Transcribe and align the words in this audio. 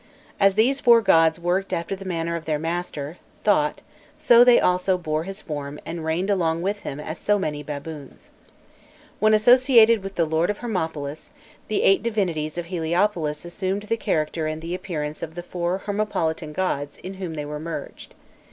As 0.39 0.55
these 0.55 0.79
four 0.79 0.99
gods 0.99 1.39
worked 1.39 1.71
after 1.71 1.95
the 1.95 2.05
manner 2.05 2.35
of 2.35 2.45
their 2.45 2.57
master, 2.57 3.19
Thot, 3.43 3.81
so 4.17 4.43
they 4.43 4.59
also 4.59 4.97
bore 4.97 5.25
his 5.25 5.43
form 5.43 5.79
and 5.85 6.03
reigned 6.03 6.31
along 6.31 6.63
with 6.63 6.79
him 6.79 6.99
as 6.99 7.19
so 7.19 7.37
many 7.37 7.61
baboons. 7.61 8.31
When 9.19 9.35
associated 9.35 10.01
with 10.01 10.15
the 10.15 10.25
lord 10.25 10.49
of 10.49 10.57
Hermopolis, 10.61 11.29
the 11.67 11.83
eight 11.83 12.01
divinities 12.01 12.57
of 12.57 12.65
Heliopolis 12.65 13.45
assumed 13.45 13.83
the 13.83 13.95
character 13.95 14.47
and 14.47 14.63
the 14.63 14.73
appearance 14.73 15.21
of 15.21 15.35
the 15.35 15.43
four 15.43 15.77
Hermopolitan 15.85 16.51
gods 16.51 16.97
in 16.97 17.13
whom 17.13 17.35
they 17.35 17.45
were 17.45 17.59
merged. 17.59 18.15